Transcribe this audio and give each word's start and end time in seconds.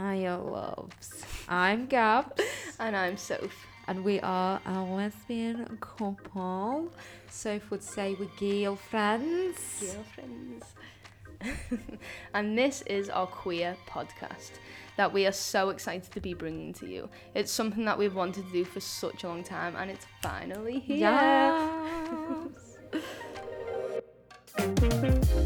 Hiya, 0.00 0.38
loves. 0.38 1.24
I'm 1.46 1.84
Gabs, 1.86 2.40
And 2.78 2.96
I'm 2.96 3.18
Soph. 3.18 3.66
and 3.86 4.02
we 4.02 4.18
are 4.20 4.58
a 4.64 4.80
lesbian 4.82 5.76
couple. 5.78 6.90
Soph 7.28 7.70
would 7.70 7.82
say 7.82 8.16
we're 8.18 8.30
girlfriends. 8.38 9.58
Girlfriends. 9.82 10.64
and 12.34 12.56
this 12.56 12.80
is 12.82 13.10
our 13.10 13.26
queer 13.26 13.76
podcast 13.86 14.52
that 14.96 15.12
we 15.12 15.26
are 15.26 15.32
so 15.32 15.68
excited 15.68 16.10
to 16.12 16.20
be 16.20 16.32
bringing 16.32 16.72
to 16.74 16.86
you. 16.86 17.10
It's 17.34 17.52
something 17.52 17.84
that 17.84 17.98
we've 17.98 18.14
wanted 18.14 18.46
to 18.46 18.52
do 18.52 18.64
for 18.64 18.80
such 18.80 19.24
a 19.24 19.28
long 19.28 19.44
time 19.44 19.76
and 19.76 19.90
it's 19.90 20.06
finally 20.22 20.78
here. 20.78 20.96
Yes. 20.98 22.16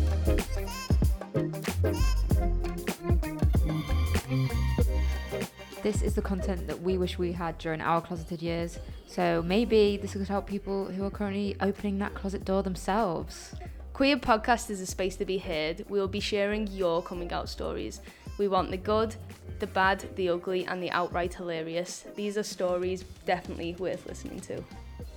This 5.84 6.00
is 6.00 6.14
the 6.14 6.22
content 6.22 6.66
that 6.66 6.80
we 6.80 6.96
wish 6.96 7.18
we 7.18 7.32
had 7.32 7.58
during 7.58 7.82
our 7.82 8.00
closeted 8.00 8.40
years. 8.40 8.78
So 9.06 9.42
maybe 9.44 9.98
this 9.98 10.14
could 10.14 10.26
help 10.26 10.46
people 10.46 10.86
who 10.86 11.04
are 11.04 11.10
currently 11.10 11.56
opening 11.60 11.98
that 11.98 12.14
closet 12.14 12.46
door 12.46 12.62
themselves. 12.62 13.54
Queer 13.92 14.16
Podcast 14.16 14.70
is 14.70 14.80
a 14.80 14.86
space 14.86 15.14
to 15.16 15.26
be 15.26 15.36
heard. 15.36 15.84
We 15.90 16.00
will 16.00 16.08
be 16.08 16.20
sharing 16.20 16.68
your 16.68 17.02
coming 17.02 17.30
out 17.34 17.50
stories. 17.50 18.00
We 18.38 18.48
want 18.48 18.70
the 18.70 18.78
good, 18.78 19.14
the 19.58 19.66
bad, 19.66 20.08
the 20.16 20.30
ugly, 20.30 20.64
and 20.64 20.82
the 20.82 20.90
outright 20.90 21.34
hilarious. 21.34 22.06
These 22.16 22.38
are 22.38 22.42
stories 22.42 23.04
definitely 23.26 23.74
worth 23.74 24.06
listening 24.06 24.40
to. 24.40 24.64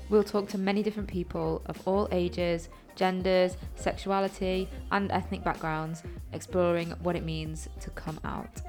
We'll 0.09 0.25
talk 0.25 0.49
to 0.49 0.57
many 0.57 0.83
different 0.83 1.07
people 1.07 1.61
of 1.67 1.81
all 1.87 2.09
ages, 2.11 2.67
genders, 2.97 3.55
sexuality, 3.75 4.67
and 4.91 5.13
ethnic 5.13 5.45
backgrounds, 5.45 6.03
exploring 6.33 6.89
what 7.03 7.15
it 7.15 7.23
means 7.23 7.69
to 7.79 7.89
come 7.91 8.19
out. 8.25 8.61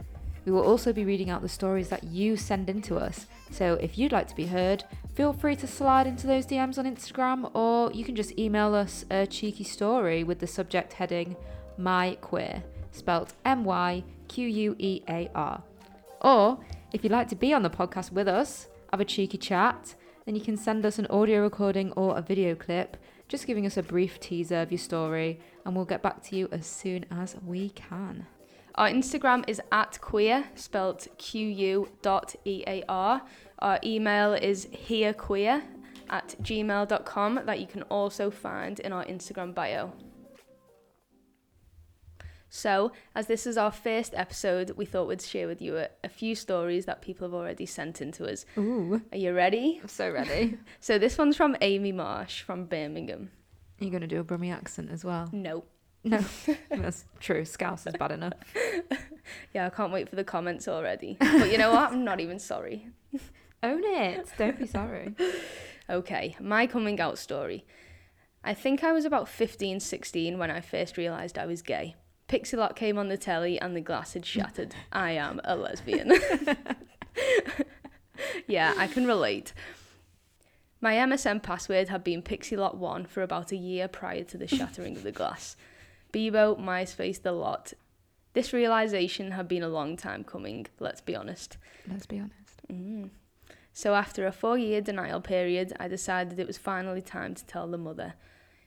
We 0.49 0.53
will 0.55 0.63
also 0.63 0.95
be 0.95 1.05
reading 1.05 1.29
out 1.29 1.43
the 1.43 1.49
stories 1.51 1.91
that 1.91 2.05
you 2.05 2.39
send 2.39 2.71
in 2.71 2.81
to 2.81 2.97
us. 2.97 3.27
So 3.51 3.75
if 3.83 3.99
you'd 3.99 4.13
like 4.13 4.29
to 4.29 4.35
be 4.35 4.47
heard, 4.47 4.83
feel 5.13 5.35
free 5.35 5.55
to 5.57 5.67
slide 5.67 6.07
into 6.07 6.27
those 6.27 6.47
DMs 6.47 6.79
on 6.79 6.87
Instagram 6.87 7.55
or 7.55 7.93
you 7.93 8.03
can 8.03 8.17
just 8.17 8.39
email 8.39 8.75
us 8.75 9.05
a 9.11 9.27
cheeky 9.27 9.65
story 9.65 10.25
with 10.25 10.39
the 10.39 10.47
subject 10.47 10.95
heading 10.95 11.37
My 11.77 12.17
Queer, 12.23 12.63
spelt 12.93 13.35
M 13.45 13.63
Y 13.63 14.03
Q 14.29 14.49
U 14.49 14.77
E 14.79 15.03
A 15.07 15.31
R. 15.35 15.63
Or 16.23 16.61
if 16.95 17.05
you'd 17.05 17.13
like 17.13 17.29
to 17.29 17.37
be 17.37 17.53
on 17.53 17.63
the 17.63 17.69
podcast 17.69 18.11
with 18.13 18.27
us, 18.27 18.69
have 18.91 19.03
a 19.03 19.05
cheeky 19.05 19.37
chat, 19.37 19.97
then 20.25 20.35
you 20.35 20.41
can 20.41 20.57
send 20.57 20.87
us 20.87 20.99
an 20.99 21.09
audio 21.09 21.43
recording 21.43 21.93
or 21.93 22.17
a 22.17 22.23
video 22.23 22.55
clip, 22.55 22.97
just 23.29 23.47
giving 23.47 23.67
us 23.67 23.77
a 23.77 23.83
brief 23.83 24.19
teaser 24.19 24.63
of 24.63 24.73
your 24.73 24.79
story, 24.79 25.41
and 25.67 25.77
we'll 25.77 25.85
get 25.85 26.01
back 26.01 26.23
to 26.23 26.37
you 26.37 26.49
as 26.51 26.65
soon 26.65 27.05
as 27.11 27.37
we 27.45 27.69
can. 27.69 28.25
Our 28.79 28.89
Instagram 28.89 29.43
is 29.49 29.61
at 29.73 30.01
queer, 30.01 30.45
spelt 30.55 31.09
Q 31.19 31.49
U 31.49 31.89
dot 32.01 32.37
E 32.45 32.63
A 32.69 32.85
R. 32.89 33.21
Our 33.59 33.81
email 33.85 34.35
is 34.35 34.69
herequeer 34.71 35.65
at 36.09 36.37
gmail.com 36.41 37.41
that 37.45 37.59
you 37.59 37.67
can 37.67 37.83
also 37.83 38.31
find 38.31 38.79
in 38.79 38.93
our 38.93 39.05
Instagram 39.07 39.53
bio. 39.53 39.93
So, 42.51 42.93
as 43.17 43.27
this 43.27 43.49
is 43.49 43.59
our 43.59 43.73
first 43.73 44.15
episode, 44.15 44.71
we 44.77 44.85
thought 44.85 45.09
we'd 45.09 45.23
share 45.23 45.49
with 45.49 45.61
you 45.61 45.79
a, 45.79 45.89
a 46.05 46.09
few 46.09 46.37
stories 46.37 46.85
that 46.87 47.03
people 47.03 47.27
have 47.27 47.35
already 47.35 47.67
sent 47.67 48.01
in 48.01 48.13
to 48.13 48.31
us. 48.31 48.47
Ooh, 48.57 49.03
Are 49.11 49.19
you 49.19 49.35
ready? 49.35 49.81
I'm 49.83 49.89
so 49.89 50.09
ready. 50.09 50.57
So, 50.81 50.99
this 51.01 51.19
one's 51.19 51.37
from 51.37 51.57
Amy 51.63 51.91
Marsh 51.91 52.43
from 52.43 52.67
Birmingham. 52.67 53.33
You're 53.81 53.91
going 53.91 54.03
to 54.03 54.07
do 54.07 54.21
a 54.21 54.25
Brummie 54.25 54.55
accent 54.55 54.91
as 54.93 55.05
well? 55.05 55.29
No. 55.33 55.65
No, 56.09 56.25
that's 56.71 57.05
true. 57.21 57.45
Scouse 57.45 57.87
is 57.87 57.95
bad 57.99 58.13
enough. 58.13 58.35
Yeah, 59.53 59.67
I 59.67 59.69
can't 59.69 59.93
wait 59.93 60.09
for 60.09 60.17
the 60.17 60.25
comments 60.25 60.67
already. 60.69 61.19
But 61.21 61.53
you 61.53 61.59
know 61.59 61.71
what? 61.71 61.93
I'm 61.93 62.03
not 62.03 62.19
even 62.19 62.39
sorry. 62.39 62.89
Own 63.63 63.83
it. 63.85 64.27
Don't 64.39 64.59
be 64.59 64.67
sorry. 64.67 65.15
Okay, 65.91 66.35
my 66.41 66.67
coming 66.67 66.99
out 66.99 67.19
story. 67.19 67.67
I 68.43 68.55
think 68.55 68.83
I 68.83 68.93
was 68.93 69.05
about 69.05 69.29
15, 69.29 69.81
16 69.81 70.39
when 70.39 70.51
I 70.51 70.63
first 70.63 70.97
realised 70.97 71.37
I 71.37 71.45
was 71.45 71.61
gay. 71.61 71.95
Pixie 72.27 72.57
Lott 72.57 72.75
came 72.75 72.97
on 72.97 73.09
the 73.09 73.19
telly 73.19 73.61
and 73.61 73.77
the 73.77 73.83
glass 73.83 74.15
had 74.15 74.25
shattered. 74.25 74.75
I 74.93 75.11
am 75.11 75.43
a 75.45 75.55
lesbian. 75.55 76.13
yeah, 78.47 78.73
I 78.79 78.87
can 78.87 79.07
relate. 79.07 79.53
My 80.81 80.95
MSN 80.95 81.43
password 81.43 81.89
had 81.89 82.05
been 82.05 82.23
Pixie-Lott1 82.23 83.09
for 83.09 83.23
about 83.23 83.51
a 83.53 83.57
year 83.57 83.89
prior 83.89 84.25
to 84.25 84.39
the 84.39 84.47
shattering 84.47 84.97
of 84.97 85.03
the 85.03 85.13
glass. 85.13 85.57
Bebo, 86.13 86.59
MySpace, 86.59 87.23
the 87.23 87.33
lot. 87.33 87.73
This 88.35 88.53
realisation 88.53 89.33
had 89.33 89.49
been 89.49 89.63
a 89.63 89.69
long 89.69 89.97
time 89.97 90.25
coming, 90.25 90.67
let's 90.79 91.01
be 91.01 91.17
honest. 91.17 91.57
Let's 91.91 92.07
be 92.07 92.19
honest. 92.19 92.63
Mm. 92.71 93.11
So 93.73 93.95
after 93.95 94.27
a 94.27 94.33
four-year 94.33 94.81
denial 94.81 95.21
period, 95.21 95.73
I 95.79 95.89
decided 95.89 96.39
it 96.39 96.47
was 96.47 96.59
finally 96.59 97.03
time 97.03 97.35
to 97.35 97.45
tell 97.47 97.69
the 97.69 97.79
mother. 97.79 98.15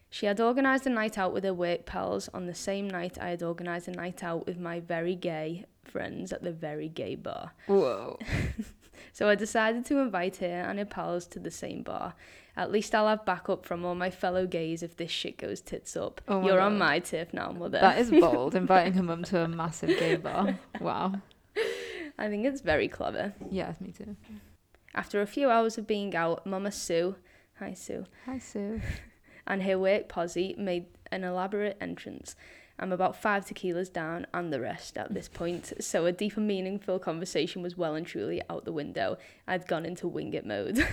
She 0.10 0.26
had 0.26 0.42
organised 0.42 0.86
a 0.86 0.90
night 0.90 1.18
out 1.18 1.34
with 1.34 1.46
her 1.46 1.54
work 1.54 1.86
pals 1.86 2.30
on 2.34 2.46
the 2.46 2.54
same 2.54 2.90
night 2.90 3.18
I 3.20 3.30
had 3.30 3.42
organised 3.42 3.88
a 3.88 3.92
night 3.92 4.24
out 4.24 4.46
with 4.46 4.60
my 4.60 4.82
very 4.82 5.16
gay 5.16 5.66
friends 5.84 6.34
at 6.34 6.44
the 6.44 6.52
very 6.52 6.90
gay 6.90 7.16
bar. 7.16 7.54
Whoa. 7.68 8.20
So 9.14 9.30
I 9.30 9.36
decided 9.36 9.86
to 9.86 10.00
invite 10.00 10.38
her 10.38 10.46
and 10.46 10.80
her 10.80 10.86
pals 10.86 11.28
to 11.28 11.40
the 11.40 11.52
same 11.52 11.84
bar. 11.84 12.14
At 12.58 12.72
least 12.72 12.94
I'll 12.94 13.08
have 13.08 13.26
backup 13.26 13.66
from 13.66 13.86
all 13.86 13.96
my 13.96 14.10
fellow 14.10 14.46
gays 14.46 14.84
if 14.84 14.98
this 14.98 15.12
shit 15.12 15.38
goes 15.38 15.62
tits 15.62 15.96
up. 15.96 16.22
Oh 16.28 16.46
You're 16.46 16.60
on 16.60 16.78
my 16.78 17.00
turf 17.00 17.34
now, 17.34 17.52
mother. 17.52 17.80
That 17.80 18.00
is 18.00 18.12
bold, 18.22 18.56
inviting 18.56 18.94
her 18.94 19.04
mum 19.04 19.24
to 19.26 19.42
a 19.44 19.48
massive 19.48 19.98
gay 19.98 20.18
bar. 20.18 20.60
Wow. 20.80 21.14
I 22.18 22.28
think 22.28 22.46
it's 22.46 22.62
very 22.62 22.88
clever. 22.88 23.34
Yeah, 23.50 23.74
me 23.80 23.92
too. 23.92 24.16
After 24.94 25.22
a 25.22 25.26
few 25.26 25.50
hours 25.50 25.78
of 25.78 25.88
being 25.88 26.16
out, 26.16 26.46
Mama 26.46 26.72
Sue, 26.72 27.16
hi 27.58 27.74
Sue, 27.74 28.06
Hi, 28.26 28.38
Sue. 28.38 28.82
and 29.48 29.64
her 29.64 29.80
work 29.80 30.10
posse 30.10 30.54
made 30.58 30.86
an 31.12 31.24
elaborate 31.24 31.78
entrance. 31.80 32.36
I'm 32.80 32.92
about 32.92 33.16
five 33.16 33.46
tequilas 33.46 33.92
down 33.92 34.26
and 34.34 34.52
the 34.52 34.60
rest 34.60 34.98
at 34.98 35.14
this 35.14 35.28
point, 35.28 35.74
so 35.80 36.06
a 36.06 36.12
deep 36.12 36.38
and 36.38 36.48
meaningful 36.48 37.00
conversation 37.00 37.62
was 37.62 37.78
well 37.78 37.96
and 37.96 38.06
truly 38.06 38.42
out 38.50 38.66
the 38.66 38.72
window. 38.72 39.18
I'd 39.48 39.68
gone 39.68 39.86
into 39.86 40.08
wing 40.08 40.34
it 40.34 40.46
mode. 40.46 40.78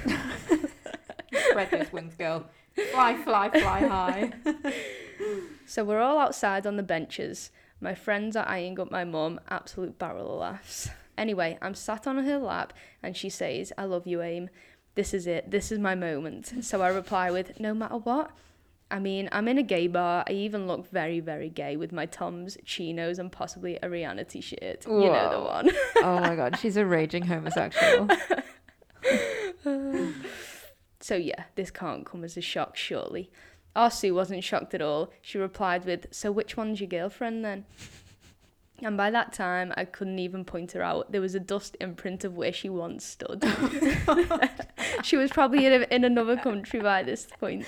Spread 1.51 1.71
those 1.71 1.93
wings, 1.93 2.15
girl. 2.15 2.47
Fly, 2.93 3.17
fly, 3.17 3.51
fly 3.51 3.87
high. 3.87 4.33
so 5.67 5.85
we're 5.85 6.01
all 6.01 6.19
outside 6.19 6.67
on 6.67 6.77
the 6.77 6.83
benches. 6.83 7.51
My 7.81 7.95
friends 7.95 8.37
are 8.37 8.49
eyeing 8.49 8.79
up 8.79 8.91
my 8.91 9.05
mum, 9.05 9.41
absolute 9.49 9.99
barrel 9.99 10.33
of 10.33 10.41
laughs. 10.41 10.91
Anyway, 11.17 11.59
I'm 11.61 11.75
sat 11.75 12.07
on 12.07 12.25
her 12.25 12.39
lap 12.39 12.73
and 13.03 13.17
she 13.17 13.29
says, 13.29 13.73
I 13.77 13.85
love 13.85 14.07
you, 14.07 14.23
Aim. 14.23 14.51
This 14.95 15.15
is 15.15 15.27
it. 15.27 15.51
This 15.51 15.71
is 15.73 15.79
my 15.79 15.95
moment. 15.95 16.65
So 16.65 16.83
I 16.83 16.89
reply 16.89 17.31
with, 17.31 17.59
No 17.61 17.75
matter 17.75 17.97
what. 17.97 18.31
I 18.91 18.99
mean, 18.99 19.29
I'm 19.33 19.49
in 19.49 19.59
a 19.59 19.63
gay 19.63 19.87
bar. 19.87 20.25
I 20.27 20.33
even 20.33 20.67
look 20.67 20.91
very, 20.91 21.21
very 21.21 21.51
gay 21.51 21.77
with 21.77 21.93
my 21.93 22.07
Toms, 22.07 22.57
chinos, 22.65 23.19
and 23.19 23.31
possibly 23.31 23.77
a 23.77 23.89
Rihanna 23.89 24.27
t 24.29 24.41
shirt. 24.41 24.87
You 24.87 25.11
know 25.13 25.31
the 25.31 25.41
one. 25.41 25.71
Oh 26.03 26.21
my 26.21 26.35
god, 26.37 26.59
she's 26.59 26.77
a 26.77 26.87
raging 26.87 27.25
homosexual. 27.27 28.09
So 31.01 31.15
yeah, 31.15 31.45
this 31.55 31.71
can't 31.71 32.05
come 32.05 32.25
as 32.25 32.37
a 32.37 32.41
shock, 32.41 32.77
surely. 32.77 33.31
Our 33.77 33.91
Sue 33.91 34.15
wasn't 34.15 34.43
shocked 34.45 34.75
at 34.75 34.83
all. 34.83 35.11
She 35.23 35.39
replied 35.39 35.85
with, 35.85 36.07
So 36.11 36.33
which 36.33 36.57
one's 36.57 36.81
your 36.81 36.89
girlfriend 36.89 37.45
then? 37.45 37.65
And 38.83 38.97
by 38.97 39.11
that 39.11 39.33
time, 39.33 39.73
I 39.77 39.85
couldn't 39.85 40.19
even 40.19 40.45
point 40.45 40.73
her 40.73 40.83
out. 40.83 41.11
There 41.11 41.21
was 41.21 41.35
a 41.35 41.41
dust 41.41 41.77
imprint 41.81 42.25
of 42.25 42.37
where 42.37 42.53
she 42.53 42.69
once 42.69 43.05
stood. 43.05 43.45
she 45.03 45.17
was 45.17 45.31
probably 45.31 45.67
in, 45.67 45.83
a, 45.83 45.87
in 45.95 46.05
another 46.05 46.37
country 46.37 46.81
by 46.81 47.03
this 47.03 47.27
point. 47.41 47.65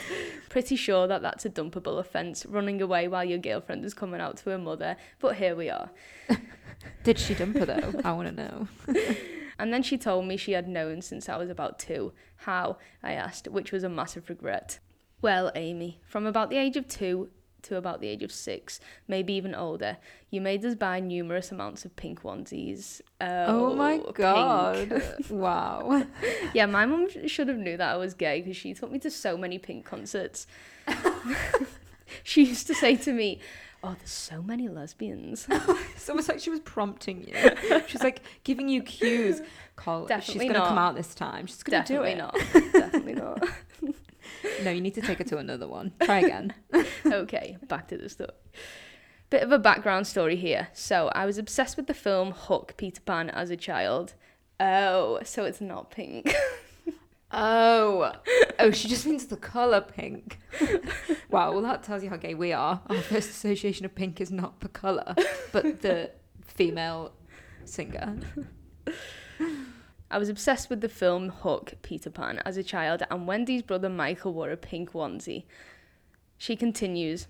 Pretty 0.48 0.76
sure 0.76 1.08
that 1.08 1.22
that's 1.22 1.44
a 1.44 1.50
dumpable 1.50 1.98
offence, 1.98 2.46
running 2.46 2.80
away 2.80 3.08
while 3.08 3.24
your 3.24 3.38
girlfriend 3.38 3.84
is 3.84 3.94
coming 3.94 4.20
out 4.20 4.36
to 4.38 4.50
her 4.50 4.58
mother. 4.58 4.96
But 5.18 5.36
here 5.36 5.56
we 5.56 5.68
are. 5.68 5.90
Did 7.04 7.18
she 7.18 7.34
dump 7.34 7.56
her 7.56 7.66
though? 7.66 8.00
I 8.04 8.12
want 8.12 8.28
to 8.28 8.34
know. 8.34 8.68
And 9.60 9.74
then 9.74 9.82
she 9.82 9.98
told 9.98 10.24
me 10.24 10.38
she 10.38 10.52
had 10.52 10.66
known 10.66 11.02
since 11.02 11.28
I 11.28 11.36
was 11.36 11.50
about 11.50 11.78
two. 11.78 12.14
How? 12.36 12.78
I 13.02 13.12
asked, 13.12 13.46
which 13.46 13.72
was 13.72 13.84
a 13.84 13.90
massive 13.90 14.30
regret. 14.30 14.78
Well, 15.20 15.52
Amy, 15.54 16.00
from 16.06 16.24
about 16.24 16.48
the 16.48 16.56
age 16.56 16.78
of 16.78 16.88
two 16.88 17.28
to 17.64 17.76
about 17.76 18.00
the 18.00 18.08
age 18.08 18.22
of 18.22 18.32
six, 18.32 18.80
maybe 19.08 19.32
even 19.34 19.54
older, 19.54 19.96
you 20.30 20.40
made 20.40 20.64
us 20.64 20.74
buy 20.74 21.00
numerous 21.00 21.50
amounts 21.52 21.84
of 21.84 21.94
pink 21.96 22.22
onesies. 22.22 23.00
Oh, 23.20 23.72
oh 23.72 23.74
my 23.74 23.98
pink. 23.98 24.14
god. 24.14 25.02
wow. 25.30 26.06
Yeah, 26.54 26.66
my 26.66 26.84
mum 26.86 27.08
should 27.26 27.48
have 27.48 27.58
knew 27.58 27.76
that 27.76 27.92
I 27.92 27.96
was 27.96 28.14
gay 28.14 28.40
because 28.40 28.56
she 28.56 28.74
took 28.74 28.90
me 28.90 28.98
to 29.00 29.10
so 29.10 29.36
many 29.36 29.58
pink 29.58 29.84
concerts. 29.84 30.46
she 32.22 32.44
used 32.44 32.66
to 32.66 32.74
say 32.74 32.96
to 32.96 33.12
me, 33.12 33.40
"Oh, 33.84 33.94
there's 33.96 34.10
so 34.10 34.42
many 34.42 34.68
lesbians." 34.68 35.46
It's 35.94 36.08
almost 36.08 36.28
like 36.28 36.40
she 36.40 36.50
was 36.50 36.60
prompting 36.60 37.26
you. 37.28 37.80
She's 37.86 38.02
like 38.02 38.22
giving 38.42 38.68
you 38.68 38.82
cues. 38.82 39.42
Call 39.76 40.06
Definitely 40.06 40.46
she's 40.46 40.52
gonna 40.52 40.66
come 40.68 40.78
out 40.78 40.94
this 40.96 41.14
time. 41.14 41.46
She's 41.46 41.62
gonna 41.62 41.84
do 41.84 42.02
Definitely 42.02 42.12
it. 42.12 42.18
not. 42.18 42.34
Definitely 42.72 43.14
not. 43.14 43.48
No, 44.62 44.70
you 44.70 44.80
need 44.82 44.94
to 44.94 45.00
take 45.00 45.18
her 45.18 45.24
to 45.24 45.38
another 45.38 45.66
one. 45.66 45.92
Try 46.02 46.18
again. 46.20 46.52
okay, 47.06 47.56
back 47.66 47.88
to 47.88 47.96
the 47.96 48.10
story. 48.10 48.30
Bit 49.30 49.42
of 49.42 49.52
a 49.52 49.58
background 49.58 50.06
story 50.06 50.36
here. 50.36 50.68
So, 50.74 51.10
I 51.14 51.24
was 51.24 51.38
obsessed 51.38 51.78
with 51.78 51.86
the 51.86 51.94
film 51.94 52.32
Hook 52.32 52.74
Peter 52.76 53.00
Pan 53.00 53.30
as 53.30 53.48
a 53.48 53.56
child. 53.56 54.14
Oh, 54.58 55.20
so 55.24 55.44
it's 55.44 55.60
not 55.60 55.90
pink. 55.90 56.34
Oh, 57.32 58.12
oh, 58.58 58.70
she 58.72 58.88
just 58.88 59.06
means 59.06 59.26
the 59.26 59.36
color 59.36 59.80
pink. 59.80 60.40
wow, 61.30 61.52
well 61.52 61.62
that 61.62 61.84
tells 61.84 62.02
you 62.02 62.10
how 62.10 62.16
gay 62.16 62.34
we 62.34 62.52
are. 62.52 62.80
Our 62.88 62.96
first 62.96 63.30
association 63.30 63.86
of 63.86 63.94
pink 63.94 64.20
is 64.20 64.32
not 64.32 64.58
the 64.60 64.68
color, 64.68 65.14
but 65.52 65.80
the 65.80 66.10
female 66.44 67.12
singer. 67.64 68.18
I 70.10 70.18
was 70.18 70.28
obsessed 70.28 70.68
with 70.68 70.80
the 70.80 70.88
film 70.88 71.28
Hook 71.28 71.74
Peter 71.82 72.10
Pan 72.10 72.42
as 72.44 72.56
a 72.56 72.64
child, 72.64 73.04
and 73.10 73.28
Wendy's 73.28 73.62
brother 73.62 73.88
Michael 73.88 74.32
wore 74.32 74.50
a 74.50 74.56
pink 74.56 74.92
onesie. 74.92 75.44
She 76.36 76.56
continues, 76.56 77.28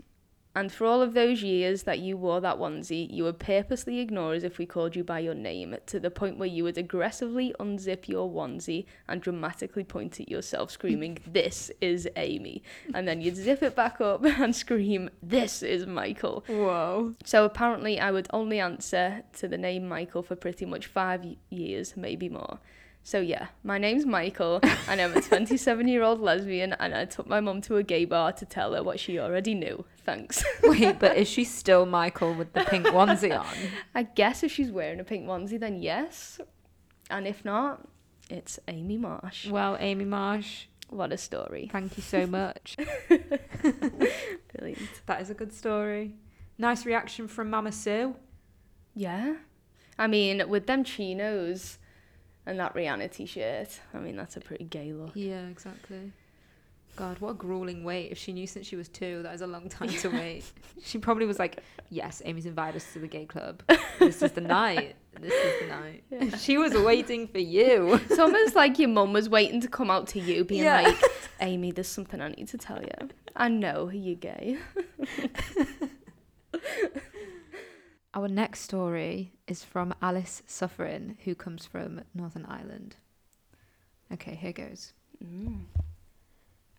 and 0.55 0.73
for 0.73 0.85
all 0.85 1.01
of 1.01 1.15
those 1.15 1.43
years 1.43 1.85
that 1.85 2.01
you 2.01 2.17
wore 2.17 2.41
that 2.41 2.59
onesie, 2.59 3.09
you 3.11 3.23
would 3.25 3.39
purposely 3.39 4.01
ignore 4.01 4.35
us 4.35 4.43
if 4.43 4.59
we 4.59 4.67
called 4.67 4.97
you 4.97 5.05
by 5.05 5.21
your 5.21 5.35
name, 5.35 5.77
to 5.87 6.01
the 6.01 6.11
point 6.11 6.39
where 6.39 6.49
you 6.49 6.65
would 6.65 6.77
aggressively 6.77 7.55
unzip 7.61 8.09
your 8.09 8.29
onesie 8.29 8.87
and 9.09 9.21
dramatically 9.21 9.85
point 9.85 10.19
at 10.19 10.29
yourself, 10.29 10.71
screaming, 10.73 11.19
This 11.27 11.71
is 11.81 12.09
Amy. 12.17 12.63
And 12.93 13.07
then 13.07 13.21
you'd 13.21 13.37
zip 13.37 13.63
it 13.63 13.77
back 13.77 14.01
up 14.01 14.25
and 14.25 14.55
scream, 14.55 15.11
This 15.23 15.63
is 15.63 15.87
Michael. 15.87 16.45
Whoa. 16.49 17.15
So 17.25 17.45
apparently, 17.45 18.01
I 18.01 18.11
would 18.11 18.27
only 18.33 18.59
answer 18.59 19.23
to 19.39 19.47
the 19.47 19.59
name 19.59 19.87
Michael 19.87 20.23
for 20.23 20.35
pretty 20.35 20.67
much 20.67 20.87
five 20.87 21.25
years, 21.51 21.97
maybe 21.97 22.29
more. 22.29 22.59
So 23.03 23.21
yeah, 23.21 23.49
my 23.65 23.79
name's 23.79 24.05
Michael, 24.07 24.61
and 24.89 25.01
I'm 25.01 25.17
a 25.17 25.21
27 25.23 25.89
year 25.89 26.03
old 26.03 26.21
lesbian, 26.21 26.75
and 26.75 26.95
I 26.95 27.07
took 27.07 27.27
my 27.27 27.41
mum 27.41 27.61
to 27.63 27.77
a 27.77 27.83
gay 27.83 28.05
bar 28.05 28.33
to 28.33 28.45
tell 28.47 28.75
her 28.75 28.83
what 28.83 29.01
she 29.01 29.19
already 29.19 29.55
knew. 29.55 29.85
Thanks. 30.05 30.45
Wait, 30.63 30.99
but 30.99 31.17
is 31.17 31.27
she 31.29 31.45
still 31.61 31.87
Michael 31.87 32.35
with 32.35 32.53
the 32.53 32.61
pink 32.65 32.87
onesie 32.87 33.37
on? 33.39 33.47
I 33.95 34.03
guess 34.05 34.43
if 34.43 34.53
she's 34.53 34.71
wearing 34.71 35.01
a 35.01 35.05
pink 35.05 35.27
onesie, 35.27 35.59
then 35.59 35.83
yes, 35.83 36.41
and 37.11 37.27
if 37.27 37.45
not, 37.45 37.89
it's 38.29 38.61
Amy 38.69 38.97
Marsh. 38.99 39.49
Well, 39.49 39.77
Amy 39.81 40.05
Marsh, 40.05 40.67
What 40.89 41.13
a 41.13 41.17
story! 41.17 41.69
thank 41.73 41.97
you 41.97 42.03
so 42.03 42.27
much. 42.41 42.77
Brilliant. 43.09 44.89
That 45.07 45.21
is 45.23 45.31
a 45.31 45.35
good 45.35 45.53
story. 45.53 46.15
Nice 46.59 46.85
reaction 46.87 47.27
from 47.29 47.51
Mama 47.51 47.73
Sue. 47.73 48.15
Yeah, 48.95 49.37
I 49.99 50.07
mean, 50.07 50.49
with 50.49 50.67
them 50.67 50.85
chinos 50.85 51.79
and 52.47 52.59
that 52.59 52.75
Rihanna 52.75 53.11
t-shirt, 53.13 53.81
I 53.95 53.99
mean 53.99 54.17
that's 54.17 54.37
a 54.37 54.41
pretty 54.41 54.65
gay 54.65 54.93
look. 54.93 55.13
Yeah, 55.15 55.47
exactly. 55.47 56.13
God, 56.97 57.21
what 57.21 57.31
a 57.31 57.35
grueling 57.35 57.85
wait. 57.85 58.11
If 58.11 58.19
she 58.19 58.33
knew 58.33 58.47
since 58.49 58.67
she 58.67 58.75
was 58.75 58.89
two, 58.89 59.23
that 59.23 59.33
is 59.35 59.41
a 59.43 59.47
long 59.47 59.69
time 59.69 59.89
to 59.89 60.09
wait. 60.13 60.45
She 60.83 60.99
probably 60.99 61.25
was 61.25 61.39
like, 61.39 61.63
Yes, 61.89 62.21
Amy's 62.25 62.47
invited 62.47 62.77
us 62.77 62.93
to 62.95 62.99
the 62.99 63.07
gay 63.07 63.27
club. 63.27 63.63
This 64.01 64.23
is 64.23 64.33
the 64.33 64.41
night. 64.41 64.97
This 65.21 65.33
is 65.33 65.61
the 65.61 65.67
night. 65.69 66.39
She 66.41 66.57
was 66.59 66.73
waiting 66.75 67.29
for 67.29 67.39
you. 67.39 67.95
It's 68.09 68.19
almost 68.19 68.57
like 68.57 68.79
your 68.79 68.89
mum 68.89 69.13
was 69.13 69.29
waiting 69.29 69.61
to 69.61 69.69
come 69.69 69.91
out 69.91 70.07
to 70.09 70.19
you, 70.21 70.45
being 70.45 70.65
Yeah. 70.65 70.81
like, 70.83 70.97
Amy, 71.41 71.71
there's 71.71 71.87
something 71.87 72.21
I 72.21 72.29
need 72.29 72.49
to 72.49 72.59
tell 72.59 72.81
you. 72.83 73.09
I 73.37 73.49
know 73.49 73.91
you're 73.91 74.17
gay. 74.17 74.57
Our 78.13 78.27
next 78.27 78.63
story 78.63 79.31
is 79.47 79.63
from 79.63 79.95
Alice 80.03 80.43
Suffering, 80.45 81.17
who 81.25 81.37
comes 81.37 81.65
from 81.65 82.01
Northern 82.13 82.45
Ireland. 82.45 82.97
Okay, 84.13 84.35
here 84.35 84.53
goes. 84.53 84.95
Mm. 85.25 85.61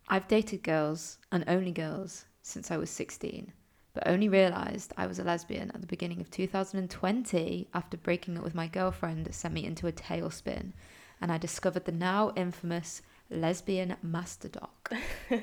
I've 0.10 0.28
dated 0.28 0.62
girls, 0.62 1.19
and 1.31 1.45
only 1.48 1.72
girls, 1.72 2.25
since 2.42 2.69
I 2.69 2.75
was 2.75 2.89
16, 2.89 3.54
but 3.94 4.07
only 4.07 4.28
realised 4.28 4.92
I 4.98 5.07
was 5.07 5.19
a 5.19 5.24
lesbian 5.24 5.72
at 5.72 5.80
the 5.80 5.88
beginning 5.88 6.19
of 6.19 6.30
2020 6.30 7.69
after 7.74 7.95
breaking 7.95 8.38
up 8.38 8.44
with 8.44 8.54
my 8.54 8.68
girlfriend 8.68 9.33
sent 9.33 9.54
me 9.54 9.63
into 9.63 9.88
a 9.88 9.94
tailspin, 9.94 10.74
and 11.22 11.31
I 11.31 11.38
discovered 11.38 11.86
the 11.86 11.94
now 11.94 12.33
infamous 12.36 13.04
lesbian 13.30 13.95
master 14.04 14.50
doc. 14.50 14.92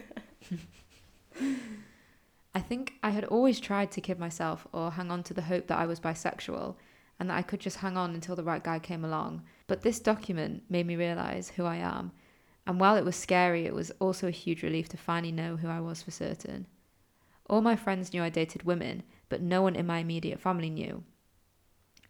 I 2.59 2.61
think 2.61 2.95
I 3.05 3.11
had 3.11 3.25
always 3.27 3.61
tried 3.61 3.93
to 3.93 4.01
kid 4.01 4.19
myself 4.19 4.67
or 4.73 4.91
hang 4.91 5.13
on 5.13 5.23
to 5.23 5.33
the 5.33 5.43
hope 5.43 5.69
that 5.69 5.79
I 5.79 5.87
was 5.87 6.01
bisexual 6.01 6.75
and 7.21 7.31
that 7.31 7.37
I 7.37 7.43
could 7.43 7.61
just 7.61 7.77
hang 7.77 7.97
on 7.97 8.15
until 8.15 8.35
the 8.35 8.43
right 8.43 8.65
guy 8.65 8.81
came 8.81 9.05
along. 9.05 9.45
But 9.69 9.83
this 9.83 10.01
document 10.01 10.65
made 10.69 10.85
me 10.85 10.97
realise 10.97 11.51
who 11.51 11.65
I 11.65 11.77
am. 11.77 12.11
And 12.67 12.81
while 12.81 12.97
it 12.97 13.05
was 13.05 13.15
scary, 13.15 13.65
it 13.65 13.77
was 13.77 13.93
also 14.01 14.27
a 14.27 14.33
huge 14.33 14.65
relief 14.65 14.89
to 14.89 14.97
finally 14.97 15.31
know 15.31 15.55
who 15.55 15.69
I 15.69 15.79
was 15.79 16.03
for 16.03 16.11
certain. 16.11 16.67
All 17.49 17.61
my 17.61 17.77
friends 17.77 18.13
knew 18.13 18.25
I 18.25 18.29
dated 18.29 18.65
women, 18.65 19.05
but 19.29 19.41
no 19.41 19.63
one 19.63 19.77
in 19.77 19.87
my 19.87 19.99
immediate 19.99 20.41
family 20.41 20.69
knew. 20.69 21.05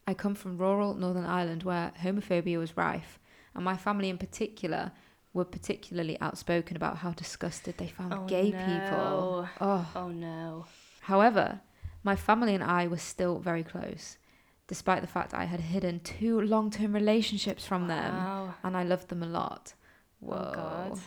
I 0.06 0.14
come 0.14 0.34
from 0.34 0.56
rural 0.56 0.94
Northern 0.94 1.26
Ireland 1.26 1.62
where 1.62 1.92
homophobia 2.00 2.58
was 2.58 2.74
rife, 2.74 3.18
and 3.54 3.62
my 3.62 3.76
family 3.76 4.08
in 4.08 4.16
particular 4.16 4.92
were 5.38 5.44
particularly 5.58 6.20
outspoken 6.20 6.76
about 6.76 6.99
how 6.99 7.12
disgusted 7.12 7.79
they 7.79 7.87
found 7.88 8.12
Oh, 8.14 8.26
gay 8.26 8.50
no. 8.50 8.58
people. 8.58 9.49
Oh, 9.61 9.87
Oh 9.96 10.08
no. 10.08 10.67
However, 11.00 11.61
my 12.02 12.17
family 12.17 12.55
and 12.55 12.62
I 12.62 12.87
were 12.87 12.99
still 12.99 13.38
very 13.38 13.64
close, 13.64 14.19
despite 14.67 15.00
the 15.00 15.06
fact 15.17 15.32
I 15.32 15.44
had 15.44 15.61
hidden 15.61 16.00
two 16.00 16.40
long 16.40 16.70
term 16.70 16.93
relationships 16.93 17.64
from 17.64 17.88
them 17.88 18.14
and 18.62 18.76
I 18.76 18.82
loved 18.82 19.08
them 19.08 19.23
a 19.23 19.26
lot. 19.26 19.75
Whoa. 20.20 20.37
Oh 20.37 20.55
god. 20.55 20.99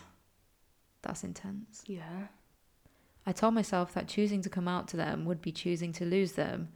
That's 1.03 1.23
intense. 1.23 1.83
Yeah. 1.85 2.27
I 3.25 3.31
told 3.33 3.53
myself 3.53 3.93
that 3.93 4.07
choosing 4.07 4.41
to 4.43 4.49
come 4.49 4.67
out 4.67 4.87
to 4.89 4.97
them 4.97 5.25
would 5.25 5.41
be 5.41 5.51
choosing 5.51 5.91
to 5.93 6.05
lose 6.05 6.31
them, 6.33 6.69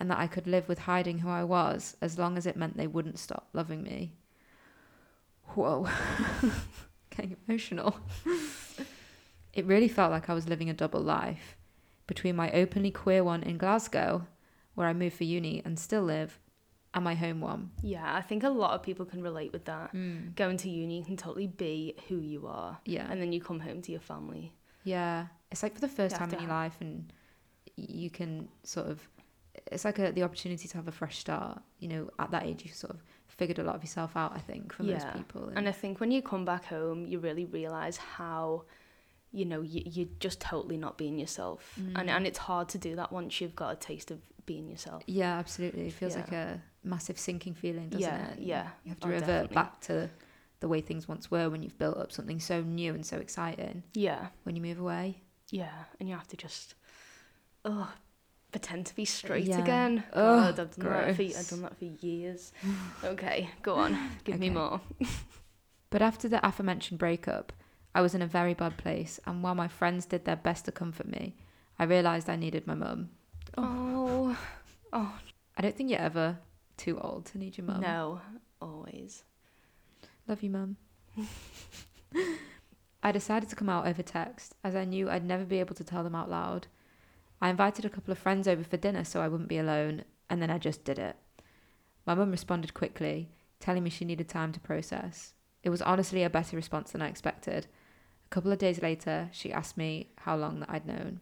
and 0.00 0.10
that 0.10 0.18
I 0.18 0.26
could 0.26 0.46
live 0.48 0.66
with 0.68 0.80
hiding 0.80 1.18
who 1.20 1.28
I 1.28 1.44
was 1.44 1.96
as 2.00 2.18
long 2.18 2.36
as 2.36 2.46
it 2.46 2.56
meant 2.56 2.76
they 2.76 2.88
wouldn't 2.88 3.18
stop 3.20 3.48
loving 3.52 3.82
me. 3.84 4.14
Whoa. 5.54 5.86
Getting 7.14 7.36
emotional. 7.46 7.98
it 9.52 9.66
really 9.66 9.88
felt 9.88 10.10
like 10.10 10.28
I 10.30 10.34
was 10.34 10.48
living 10.48 10.70
a 10.70 10.74
double 10.74 11.00
life 11.00 11.56
between 12.06 12.36
my 12.36 12.50
openly 12.52 12.90
queer 12.90 13.22
one 13.22 13.42
in 13.42 13.58
Glasgow, 13.58 14.26
where 14.74 14.88
I 14.88 14.92
moved 14.92 15.16
for 15.16 15.24
uni 15.24 15.62
and 15.64 15.78
still 15.78 16.02
live, 16.02 16.38
and 16.94 17.04
my 17.04 17.14
home 17.14 17.40
one. 17.40 17.70
Yeah, 17.82 18.14
I 18.14 18.20
think 18.22 18.42
a 18.42 18.48
lot 18.48 18.72
of 18.74 18.82
people 18.82 19.04
can 19.06 19.22
relate 19.22 19.52
with 19.52 19.64
that. 19.66 19.94
Mm. 19.94 20.34
Going 20.34 20.56
to 20.58 20.68
uni, 20.70 21.02
can 21.04 21.16
totally 21.16 21.46
be 21.46 21.94
who 22.08 22.16
you 22.16 22.46
are, 22.46 22.78
Yeah. 22.84 23.06
and 23.10 23.20
then 23.20 23.32
you 23.32 23.40
come 23.40 23.60
home 23.60 23.82
to 23.82 23.92
your 23.92 24.00
family. 24.00 24.52
Yeah, 24.84 25.26
it's 25.50 25.62
like 25.62 25.74
for 25.74 25.80
the 25.80 25.88
first 25.88 26.14
You 26.14 26.18
time 26.18 26.32
in 26.32 26.40
your 26.40 26.50
life, 26.50 26.76
and 26.80 27.12
you 27.76 28.10
can 28.10 28.48
sort 28.62 28.88
of. 28.88 29.06
It's 29.70 29.84
like 29.84 29.98
a, 29.98 30.12
the 30.12 30.22
opportunity 30.22 30.66
to 30.66 30.76
have 30.76 30.88
a 30.88 30.92
fresh 30.92 31.18
start. 31.18 31.62
You 31.78 31.88
know, 31.88 32.10
at 32.18 32.30
that 32.32 32.44
age, 32.44 32.64
you've 32.64 32.74
sort 32.74 32.94
of 32.94 33.02
figured 33.42 33.58
a 33.64 33.66
lot 33.68 33.76
of 33.78 33.82
yourself 33.86 34.12
out. 34.22 34.32
I 34.40 34.42
think 34.48 34.72
for 34.74 34.84
most 34.84 35.06
people. 35.18 35.42
And 35.56 35.64
I 35.72 35.74
think 35.80 35.92
when 36.02 36.10
you 36.14 36.20
come 36.32 36.44
back 36.52 36.64
home, 36.76 37.00
you 37.10 37.16
really 37.28 37.46
realize 37.60 37.96
how, 38.18 38.64
you 39.38 39.44
know, 39.50 39.60
you, 39.72 39.80
you're 39.94 40.14
just 40.26 40.38
totally 40.40 40.78
not 40.84 40.94
being 41.02 41.16
yourself, 41.24 41.60
and 41.98 42.06
Mm. 42.08 42.14
and 42.16 42.22
it's 42.30 42.42
hard 42.50 42.66
to 42.74 42.78
do 42.88 42.92
that 43.00 43.08
once 43.18 43.30
you've 43.40 43.56
got 43.62 43.70
a 43.76 43.78
taste 43.90 44.10
of 44.14 44.18
being 44.50 44.66
yourself. 44.74 45.00
yeah, 45.20 45.32
absolutely. 45.42 45.84
It 45.90 45.94
feels 46.00 46.14
Yeah. 46.14 46.20
like 46.22 46.32
a 46.32 46.48
massive 46.94 47.18
sinking 47.26 47.54
feeling, 47.62 47.86
doesn't 47.90 48.00
yeah, 48.12 48.30
it? 48.32 48.38
yeah. 48.54 48.66
You 48.84 48.88
have 48.92 49.00
to 49.00 49.06
Oh, 49.08 49.10
revert 49.18 49.28
definitely. 49.28 49.54
back 49.60 49.72
to 49.88 49.94
the 50.62 50.68
way 50.72 50.80
things 50.88 51.04
once 51.12 51.24
were 51.34 51.46
when 51.52 51.62
you've 51.64 51.78
built 51.82 51.96
up 52.02 52.10
something 52.18 52.40
so 52.40 52.56
new 52.80 52.90
and 52.96 53.04
so 53.12 53.16
exciting. 53.26 53.76
Yeah, 54.08 54.22
When 54.44 54.54
you 54.56 54.62
move 54.68 54.80
away. 54.86 55.06
yeah, 55.60 55.76
and 55.98 56.04
you 56.08 56.14
have 56.20 56.28
to 56.34 56.36
just, 56.46 56.66
oh, 57.64 57.88
pretend 58.52 58.86
to 58.86 58.94
be 58.94 59.04
straight 59.04 59.46
Yeah. 59.46 59.60
again. 59.60 60.04
God, 60.14 60.60
I've 60.60 60.76
done 60.76 60.88
that 60.88 61.16
for 61.16 61.22
I've 61.22 61.48
done 61.48 61.62
that 61.62 61.76
for 61.76 61.84
years. 61.84 62.52
okay, 63.02 63.50
go 63.62 63.74
on, 63.74 63.98
give 64.24 64.38
me 64.38 64.50
more. 64.50 64.80
But 65.90 66.00
after 66.00 66.26
the 66.26 66.46
aforementioned 66.46 66.98
breakup, 66.98 67.52
I 67.94 68.00
was 68.00 68.14
in 68.14 68.22
a 68.22 68.26
very 68.26 68.54
bad 68.54 68.78
place, 68.78 69.20
and 69.26 69.42
while 69.42 69.54
my 69.54 69.68
friends 69.68 70.06
did 70.06 70.24
their 70.24 70.36
best 70.36 70.64
to 70.64 70.72
comfort 70.72 71.06
me, 71.06 71.36
I 71.78 71.84
realised 71.84 72.30
I 72.30 72.36
needed 72.36 72.66
my 72.66 72.74
mum. 72.74 73.10
Oh, 73.58 74.34
oh 74.94 75.18
I 75.54 75.60
don't 75.60 75.76
think 75.76 75.90
you're 75.90 75.98
ever 75.98 76.38
too 76.78 76.98
old 76.98 77.26
to 77.26 77.38
need 77.38 77.58
your 77.58 77.66
mum. 77.66 77.82
no, 77.82 78.22
always. 78.58 79.24
Love 80.26 80.42
you, 80.42 80.48
mum. 80.48 80.76
I 83.02 83.12
decided 83.12 83.50
to 83.50 83.56
come 83.56 83.68
out 83.68 83.86
over 83.86 84.02
text, 84.02 84.54
as 84.64 84.74
I 84.74 84.84
knew 84.86 85.10
I'd 85.10 85.26
never 85.26 85.44
be 85.44 85.60
able 85.60 85.74
to 85.74 85.84
tell 85.84 86.04
them 86.04 86.14
out 86.14 86.30
loud. 86.30 86.68
I 87.42 87.50
invited 87.50 87.84
a 87.84 87.90
couple 87.90 88.12
of 88.12 88.18
friends 88.18 88.46
over 88.48 88.62
for 88.64 88.76
dinner 88.78 89.04
so 89.04 89.20
I 89.20 89.28
wouldn't 89.28 89.48
be 89.50 89.58
alone, 89.58 90.04
and 90.30 90.40
then 90.40 90.48
I 90.50 90.56
just 90.58 90.84
did 90.84 90.98
it. 90.98 91.16
My 92.06 92.14
mum 92.14 92.30
responded 92.30 92.72
quickly, 92.72 93.30
telling 93.60 93.82
me 93.84 93.90
she 93.90 94.04
needed 94.04 94.28
time 94.28 94.52
to 94.52 94.60
process. 94.60 95.34
It 95.62 95.70
was 95.70 95.82
honestly 95.82 96.22
a 96.22 96.30
better 96.30 96.56
response 96.56 96.92
than 96.92 97.02
I 97.02 97.08
expected. 97.08 97.66
A 98.26 98.28
couple 98.30 98.52
of 98.52 98.58
days 98.58 98.80
later, 98.80 99.28
she 99.32 99.52
asked 99.52 99.76
me 99.76 100.12
how 100.18 100.36
long 100.36 100.60
that 100.60 100.70
I'd 100.70 100.86
known. 100.86 101.20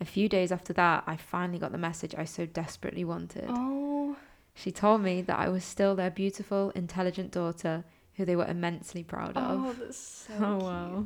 A 0.00 0.04
few 0.04 0.28
days 0.28 0.50
after 0.50 0.72
that, 0.74 1.04
I 1.06 1.16
finally 1.16 1.58
got 1.58 1.72
the 1.72 1.78
message 1.78 2.14
I 2.16 2.24
so 2.24 2.46
desperately 2.46 3.04
wanted. 3.04 3.46
Oh, 3.48 4.16
She 4.54 4.70
told 4.72 5.02
me 5.02 5.20
that 5.22 5.38
I 5.38 5.48
was 5.48 5.62
still 5.64 5.94
their 5.94 6.10
beautiful, 6.10 6.70
intelligent 6.70 7.32
daughter 7.32 7.84
who 8.14 8.24
they 8.24 8.34
were 8.36 8.46
immensely 8.46 9.04
proud 9.04 9.36
of. 9.36 9.60
oh, 9.64 9.72
that's 9.74 9.96
so 9.98 10.32
Oh, 10.38 10.58
cute. 10.58 10.62
wow. 10.62 11.04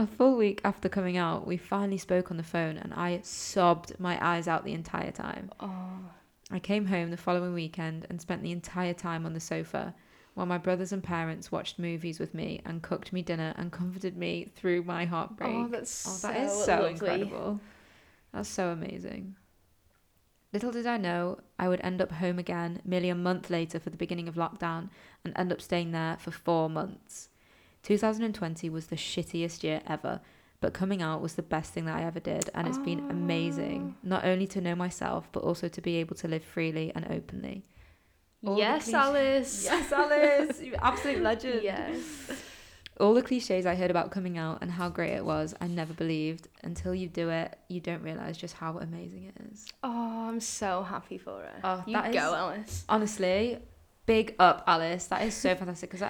A 0.00 0.06
full 0.06 0.36
week 0.36 0.60
after 0.64 0.88
coming 0.88 1.16
out, 1.16 1.44
we 1.46 1.56
finally 1.56 1.98
spoke 1.98 2.30
on 2.30 2.36
the 2.36 2.44
phone 2.44 2.78
and 2.78 2.94
I 2.94 3.20
sobbed 3.24 3.98
my 3.98 4.16
eyes 4.24 4.46
out 4.46 4.64
the 4.64 4.72
entire 4.72 5.10
time. 5.10 5.50
Oh, 5.58 5.98
I 6.52 6.60
came 6.60 6.86
home 6.86 7.10
the 7.10 7.16
following 7.16 7.52
weekend 7.52 8.06
and 8.08 8.20
spent 8.20 8.42
the 8.42 8.52
entire 8.52 8.94
time 8.94 9.26
on 9.26 9.32
the 9.34 9.40
sofa 9.40 9.94
while 10.34 10.46
my 10.46 10.56
brothers 10.56 10.92
and 10.92 11.02
parents 11.02 11.50
watched 11.50 11.80
movies 11.80 12.20
with 12.20 12.32
me 12.32 12.60
and 12.64 12.80
cooked 12.80 13.12
me 13.12 13.22
dinner 13.22 13.52
and 13.56 13.72
comforted 13.72 14.16
me 14.16 14.52
through 14.54 14.84
my 14.84 15.04
heartbreak. 15.04 15.50
oh 15.52 15.66
that's 15.66 16.06
Oh, 16.06 16.28
that 16.28 16.40
is 16.40 16.52
so 16.52 16.64
so 16.64 16.84
incredible. 16.86 17.60
That's 18.32 18.48
so 18.48 18.68
amazing. 18.68 19.34
Little 20.52 20.70
did 20.70 20.86
I 20.86 20.96
know 20.96 21.40
I 21.58 21.68
would 21.68 21.80
end 21.82 22.00
up 22.00 22.12
home 22.12 22.38
again 22.38 22.80
merely 22.84 23.08
a 23.08 23.16
month 23.16 23.50
later 23.50 23.80
for 23.80 23.90
the 23.90 23.96
beginning 23.96 24.28
of 24.28 24.36
lockdown 24.36 24.90
and 25.24 25.36
end 25.36 25.52
up 25.52 25.60
staying 25.60 25.90
there 25.90 26.16
for 26.20 26.30
four 26.30 26.70
months. 26.70 27.27
2020 27.88 28.68
was 28.68 28.88
the 28.88 28.96
shittiest 28.96 29.62
year 29.62 29.80
ever, 29.86 30.20
but 30.60 30.74
coming 30.74 31.00
out 31.00 31.22
was 31.22 31.36
the 31.36 31.42
best 31.42 31.72
thing 31.72 31.86
that 31.86 31.96
I 31.96 32.02
ever 32.04 32.20
did, 32.20 32.50
and 32.54 32.68
it's 32.68 32.76
been 32.76 33.08
amazing. 33.08 33.94
Ah. 33.96 34.00
Not 34.02 34.24
only 34.26 34.46
to 34.48 34.60
know 34.60 34.74
myself, 34.74 35.26
but 35.32 35.42
also 35.42 35.68
to 35.68 35.80
be 35.80 35.96
able 35.96 36.14
to 36.16 36.28
live 36.28 36.44
freely 36.44 36.92
and 36.94 37.10
openly. 37.10 37.64
All 38.46 38.58
Yes, 38.58 38.92
Alice. 38.92 39.64
Yes, 39.70 39.90
Alice, 39.90 40.60
you 40.60 40.74
absolute 40.82 41.22
legend. 41.22 41.62
Yes. 41.62 41.96
All 43.00 43.14
the 43.14 43.22
cliches 43.22 43.64
I 43.64 43.74
heard 43.74 43.90
about 43.90 44.10
coming 44.10 44.36
out 44.36 44.58
and 44.60 44.70
how 44.70 44.90
great 44.90 45.12
it 45.12 45.24
was, 45.24 45.54
I 45.58 45.66
never 45.66 45.94
believed. 45.94 46.48
Until 46.62 46.94
you 46.94 47.08
do 47.08 47.30
it, 47.30 47.56
you 47.68 47.80
don't 47.80 48.02
realize 48.02 48.36
just 48.36 48.54
how 48.54 48.76
amazing 48.78 49.32
it 49.34 49.50
is. 49.50 49.64
Oh, 49.82 50.28
I'm 50.28 50.40
so 50.40 50.82
happy 50.82 51.16
for 51.16 51.40
her. 51.40 51.60
Oh, 51.64 51.84
you 51.86 51.94
that 51.94 52.12
go, 52.12 52.18
is- 52.18 52.34
Alice. 52.34 52.84
Honestly, 52.86 53.60
big 54.04 54.34
up, 54.38 54.64
Alice. 54.66 55.06
That 55.06 55.22
is 55.22 55.32
so 55.32 55.54
fantastic 55.60 55.90
because 55.90 56.06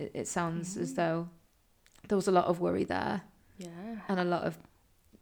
it, 0.00 0.10
it 0.14 0.28
sounds 0.28 0.76
as 0.76 0.92
mm. 0.92 0.96
though 0.96 1.28
there 2.08 2.16
was 2.16 2.28
a 2.28 2.32
lot 2.32 2.46
of 2.46 2.60
worry 2.60 2.84
there 2.84 3.22
Yeah. 3.58 3.98
and 4.08 4.18
a 4.18 4.24
lot 4.24 4.42
of, 4.42 4.58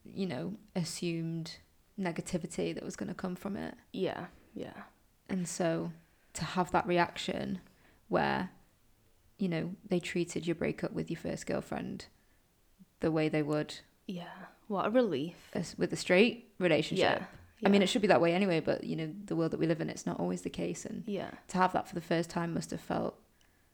you 0.05 0.27
know, 0.27 0.55
assumed 0.77 1.57
negativity 2.01 2.75
that 2.75 2.85
was 2.85 2.97
going 2.97 3.09
to 3.09 3.15
come 3.15 3.35
from 3.35 3.57
it. 3.57 3.75
Yeah. 3.93 4.27
Yeah. 4.55 4.83
And 5.29 5.47
so 5.47 5.93
to 6.35 6.45
have 6.45 6.71
that 6.71 6.87
reaction 6.87 7.61
where, 8.09 8.51
you 9.39 9.49
know, 9.49 9.75
they 9.89 10.01
treated 10.01 10.47
your 10.47 10.55
breakup 10.55 10.93
with 10.93 11.11
your 11.11 11.19
first 11.19 11.47
girlfriend 11.47 12.07
the 13.01 13.11
way 13.11 13.29
they 13.29 13.43
would 13.43 13.81
Yeah. 14.07 14.47
What 14.69 14.87
a 14.87 14.91
relief. 14.91 15.37
with 15.77 15.93
a 15.93 15.97
straight 15.97 16.53
relationship. 16.59 17.21
Yeah. 17.21 17.27
I 17.67 17.71
mean, 17.71 17.83
it 17.83 17.89
should 17.89 18.03
be 18.03 18.09
that 18.09 18.21
way 18.21 18.35
anyway, 18.35 18.61
but 18.61 18.85
you 18.85 18.95
know, 18.95 19.13
the 19.25 19.35
world 19.35 19.51
that 19.51 19.59
we 19.59 19.67
live 19.67 19.81
in, 19.81 19.91
it's 19.91 20.07
not 20.07 20.21
always 20.21 20.43
the 20.43 20.51
case. 20.51 20.85
And 20.85 21.03
yeah. 21.07 21.31
to 21.49 21.59
have 21.59 21.73
that 21.73 21.89
for 21.89 21.95
the 21.95 22.01
first 22.01 22.31
time 22.31 22.55
must 22.55 22.71
have 22.71 22.81
felt 22.81 23.19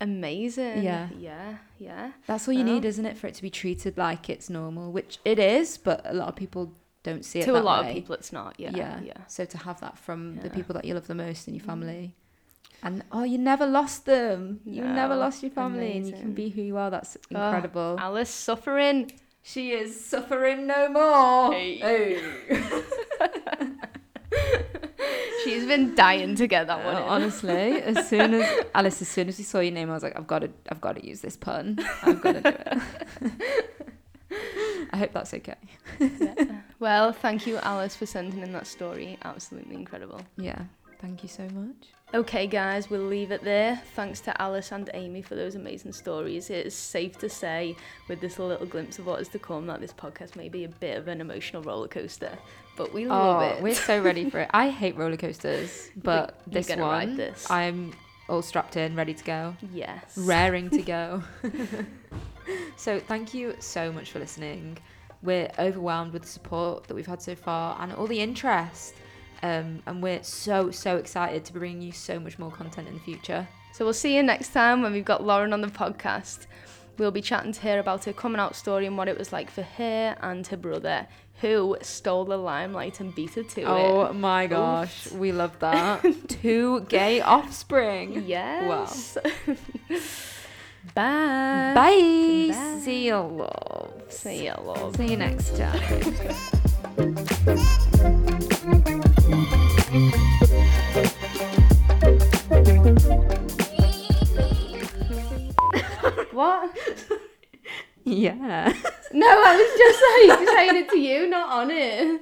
Amazing. 0.00 0.82
Yeah. 0.82 1.08
Yeah. 1.18 1.56
Yeah. 1.78 2.12
that's 2.26 2.48
all 2.48 2.54
you 2.54 2.64
Well. 2.64 2.74
need, 2.74 2.84
isn't 2.84 3.04
it, 3.06 3.16
for 3.16 3.26
it 3.26 3.34
to 3.34 3.42
be 3.42 3.50
treated 3.50 3.96
like 3.96 4.28
it's 4.28 4.50
normal, 4.50 4.92
which 4.92 5.18
it 5.24 5.38
is, 5.38 5.78
but 5.78 6.02
a 6.04 6.12
lot 6.14 6.28
of 6.28 6.36
people 6.36 6.72
don't 7.02 7.24
see 7.24 7.40
it 7.40 7.44
to 7.44 7.56
a 7.56 7.60
lot 7.60 7.84
way. 7.84 7.90
of 7.90 7.94
people, 7.94 8.14
it's 8.14 8.32
not. 8.32 8.54
Yeah. 8.58 8.70
yeah. 8.74 9.00
Yeah. 9.02 9.12
So 9.28 9.44
to 9.44 9.58
have 9.58 9.80
that 9.80 9.98
from 9.98 10.36
the 10.40 10.50
people 10.50 10.74
that 10.74 10.84
you 10.84 10.94
love 10.94 11.06
the 11.06 11.14
most 11.14 11.48
in 11.48 11.54
your 11.54 11.62
mm. 11.62 11.66
family. 11.66 12.14
And 12.82 13.02
oh, 13.12 13.24
you 13.24 13.38
never 13.38 13.66
lost 13.66 14.04
them. 14.04 14.60
You 14.66 14.84
never 14.84 15.16
lost 15.16 15.42
your 15.42 15.50
family, 15.50 15.96
and 15.96 16.06
you 16.06 16.12
can 16.12 16.34
be 16.34 16.50
who 16.50 16.60
you 16.60 16.76
are. 16.76 16.90
That's 16.90 17.16
Oh, 17.34 17.42
incredible. 17.46 17.96
Alice 17.98 18.28
suffering. 18.28 19.10
she 19.42 19.70
is 19.72 19.98
suffering 20.04 20.66
no 20.66 20.88
more. 20.90 21.52
Hey. 21.52 22.22
She's 25.54 25.66
been 25.66 25.94
dying 25.94 26.34
to 26.34 26.46
get 26.48 26.66
that 26.66 26.84
one. 26.84 26.96
In. 26.96 27.02
honestly, 27.02 27.80
as 27.80 28.08
soon 28.10 28.34
as 28.34 28.64
Alice, 28.74 29.00
as 29.00 29.08
soon 29.08 29.28
as 29.28 29.38
we 29.38 29.44
saw 29.44 29.60
your 29.60 29.72
name, 29.72 29.88
I 29.88 29.94
was 29.94 30.02
like, 30.02 30.18
I've 30.18 30.26
got 30.26 30.40
to, 30.40 30.50
I've 30.68 30.80
got 30.80 30.96
to 30.96 31.06
use 31.06 31.20
this 31.20 31.36
pun. 31.36 31.78
I've 32.02 32.20
got 32.20 32.32
to 32.32 32.40
do 32.40 32.48
it. 32.48 33.84
I 34.92 34.96
hope 34.96 35.12
that's 35.12 35.32
okay. 35.34 35.54
Yeah. 36.00 36.34
Well, 36.80 37.12
thank 37.12 37.46
you, 37.46 37.56
Alice, 37.58 37.96
for 37.96 38.04
sending 38.04 38.40
in 38.40 38.52
that 38.52 38.66
story. 38.66 39.16
Absolutely 39.24 39.74
incredible. 39.74 40.20
Yeah, 40.36 40.64
thank 41.04 41.22
you 41.22 41.28
so 41.28 41.46
much. 41.50 41.88
Okay, 42.14 42.46
guys, 42.46 42.88
we'll 42.88 43.02
leave 43.02 43.30
it 43.30 43.44
there. 43.44 43.82
Thanks 43.94 44.20
to 44.20 44.40
Alice 44.40 44.72
and 44.72 44.88
Amy 44.94 45.20
for 45.20 45.34
those 45.34 45.54
amazing 45.54 45.92
stories. 45.92 46.48
It 46.48 46.66
is 46.66 46.74
safe 46.74 47.18
to 47.18 47.28
say, 47.28 47.76
with 48.08 48.20
this 48.22 48.38
little 48.38 48.66
glimpse 48.66 48.98
of 48.98 49.06
what 49.06 49.20
is 49.20 49.28
to 49.28 49.38
come, 49.38 49.66
that 49.66 49.80
this 49.80 49.92
podcast 49.92 50.34
may 50.34 50.48
be 50.48 50.64
a 50.64 50.68
bit 50.68 50.96
of 50.96 51.08
an 51.08 51.20
emotional 51.20 51.62
roller 51.62 51.88
coaster, 51.88 52.38
but 52.76 52.94
we 52.94 53.06
love 53.06 53.42
oh, 53.42 53.56
it. 53.56 53.62
we're 53.62 53.74
so 53.74 54.00
ready 54.00 54.30
for 54.30 54.40
it. 54.40 54.50
I 54.54 54.70
hate 54.70 54.96
roller 54.96 55.18
coasters, 55.18 55.90
but 55.96 56.40
You're 56.46 56.54
this 56.54 56.68
gonna 56.68 56.82
one, 56.82 57.08
ride 57.08 57.16
this. 57.16 57.50
I'm 57.50 57.92
all 58.30 58.40
strapped 58.40 58.78
in, 58.78 58.96
ready 58.96 59.12
to 59.12 59.24
go, 59.24 59.56
Yes. 59.72 60.16
raring 60.16 60.70
to 60.70 60.82
go. 60.82 61.22
so 62.76 62.98
thank 62.98 63.34
you 63.34 63.56
so 63.58 63.92
much 63.92 64.10
for 64.10 64.20
listening. 64.20 64.78
We're 65.22 65.50
overwhelmed 65.58 66.14
with 66.14 66.22
the 66.22 66.28
support 66.28 66.84
that 66.84 66.94
we've 66.94 67.06
had 67.06 67.20
so 67.20 67.34
far 67.34 67.76
and 67.80 67.92
all 67.92 68.06
the 68.06 68.20
interest. 68.20 68.94
Um, 69.44 69.82
and 69.86 70.02
we're 70.02 70.22
so 70.22 70.70
so 70.70 70.96
excited 70.96 71.44
to 71.44 71.52
bring 71.52 71.82
you 71.82 71.92
so 71.92 72.18
much 72.18 72.38
more 72.38 72.50
content 72.50 72.88
in 72.88 72.94
the 72.94 73.00
future. 73.00 73.46
So 73.74 73.84
we'll 73.84 73.92
see 73.92 74.16
you 74.16 74.22
next 74.22 74.54
time 74.54 74.80
when 74.82 74.92
we've 74.92 75.04
got 75.04 75.22
Lauren 75.22 75.52
on 75.52 75.60
the 75.60 75.66
podcast. 75.68 76.46
We'll 76.96 77.10
be 77.10 77.20
chatting 77.20 77.52
to 77.52 77.60
her 77.62 77.78
about 77.78 78.04
her 78.04 78.12
coming 78.14 78.40
out 78.40 78.56
story 78.56 78.86
and 78.86 78.96
what 78.96 79.08
it 79.08 79.18
was 79.18 79.32
like 79.32 79.50
for 79.50 79.62
her 79.62 80.16
and 80.22 80.46
her 80.46 80.56
brother, 80.56 81.08
who 81.42 81.76
stole 81.82 82.24
the 82.24 82.36
limelight 82.38 83.00
and 83.00 83.14
beat 83.14 83.34
her 83.34 83.42
to 83.42 83.62
Oh 83.64 84.04
it. 84.06 84.14
my 84.14 84.46
gosh, 84.46 85.10
we 85.12 85.32
love 85.32 85.58
that. 85.58 86.02
Two 86.28 86.80
gay 86.88 87.20
offspring. 87.20 88.24
Yes. 88.26 89.18
Bye. 90.94 91.72
Bye. 91.74 92.48
Bye. 92.54 92.78
See 92.82 93.06
you, 93.08 93.16
love. 93.16 93.92
See 94.08 94.44
ya, 94.44 94.54
love. 94.60 94.96
See 94.96 95.08
you 95.10 95.16
next 95.16 95.56
time. 95.56 96.14
yeah. 108.24 108.72
No, 109.14 109.28
I 109.28 109.54
was 109.54 109.70
just 109.78 110.00
like 110.40 110.48
saying 110.58 110.76
it 110.82 110.88
to 110.90 110.98
you, 110.98 111.28
not 111.28 111.48
on 111.48 111.70
it. 111.70 112.20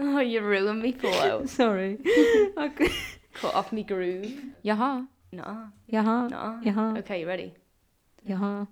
Oh, 0.00 0.18
you 0.18 0.40
ruined 0.40 0.82
me 0.82 0.90
flow. 0.90 1.46
Sorry. 1.60 1.98
okay. 2.58 2.90
Cut 3.34 3.54
off 3.54 3.70
me 3.70 3.84
groove. 3.84 4.34
Yaha. 4.64 5.06
Nah, 5.30 5.70
Yaha. 5.86 6.30
nah. 6.30 6.60
Yaha. 6.62 6.98
Okay, 6.98 7.20
you 7.20 7.28
ready? 7.28 7.54
Yaha. 8.28 8.66